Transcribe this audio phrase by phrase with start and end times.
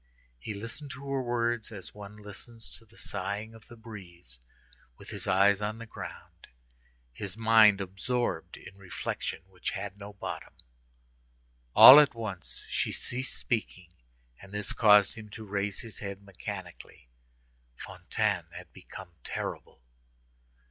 [0.39, 4.39] He listened to her words as one listens to the sighing of the breeze,
[4.97, 6.47] with his eyes on the ground,
[7.13, 10.53] his mind absorbed in reflection which had no bottom.
[11.75, 13.93] All at once she ceased speaking,
[14.41, 17.07] and this caused him to raise his head mechanically.
[17.77, 19.83] Fantine had become terrible.